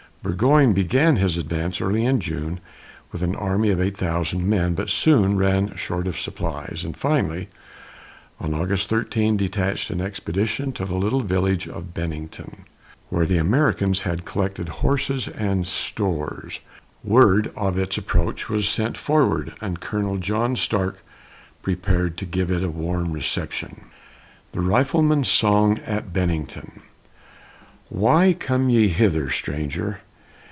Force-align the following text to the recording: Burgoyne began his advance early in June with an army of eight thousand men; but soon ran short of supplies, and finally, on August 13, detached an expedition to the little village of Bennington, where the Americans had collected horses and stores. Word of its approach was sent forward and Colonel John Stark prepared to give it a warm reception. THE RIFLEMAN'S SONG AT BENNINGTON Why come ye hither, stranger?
Burgoyne 0.23 0.73
began 0.73 1.15
his 1.15 1.35
advance 1.39 1.81
early 1.81 2.05
in 2.05 2.19
June 2.19 2.59
with 3.11 3.23
an 3.23 3.35
army 3.35 3.71
of 3.71 3.81
eight 3.81 3.97
thousand 3.97 4.47
men; 4.47 4.75
but 4.75 4.87
soon 4.87 5.35
ran 5.35 5.75
short 5.75 6.05
of 6.05 6.19
supplies, 6.19 6.83
and 6.85 6.95
finally, 6.95 7.49
on 8.39 8.53
August 8.53 8.87
13, 8.87 9.35
detached 9.35 9.89
an 9.89 9.99
expedition 9.99 10.71
to 10.73 10.85
the 10.85 10.93
little 10.93 11.21
village 11.21 11.67
of 11.67 11.95
Bennington, 11.95 12.65
where 13.09 13.25
the 13.25 13.39
Americans 13.39 14.01
had 14.01 14.23
collected 14.23 14.69
horses 14.69 15.27
and 15.27 15.65
stores. 15.65 16.59
Word 17.03 17.51
of 17.55 17.79
its 17.79 17.97
approach 17.97 18.47
was 18.47 18.69
sent 18.69 18.95
forward 18.99 19.55
and 19.59 19.79
Colonel 19.79 20.19
John 20.19 20.55
Stark 20.55 21.01
prepared 21.63 22.15
to 22.17 22.25
give 22.27 22.51
it 22.51 22.63
a 22.63 22.69
warm 22.69 23.11
reception. 23.11 23.85
THE 24.51 24.61
RIFLEMAN'S 24.61 25.29
SONG 25.29 25.79
AT 25.79 26.13
BENNINGTON 26.13 26.83
Why 27.89 28.33
come 28.33 28.69
ye 28.69 28.87
hither, 28.89 29.31
stranger? 29.31 30.01